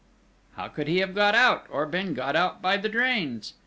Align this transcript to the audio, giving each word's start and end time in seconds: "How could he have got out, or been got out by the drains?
"How 0.55 0.67
could 0.67 0.87
he 0.87 0.97
have 0.97 1.13
got 1.13 1.35
out, 1.35 1.67
or 1.69 1.85
been 1.85 2.15
got 2.15 2.35
out 2.35 2.59
by 2.59 2.75
the 2.77 2.89
drains? 2.89 3.53